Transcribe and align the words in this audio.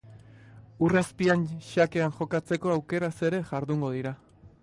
Ur 0.85 0.95
azpian 1.01 1.43
xakean 1.67 2.15
jokatzeko 2.17 2.73
aukeraz 2.77 3.13
ere 3.31 3.45
jardungo 3.53 3.93
dira. 3.99 4.15